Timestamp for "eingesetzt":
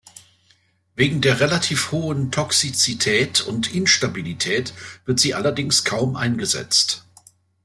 6.15-7.05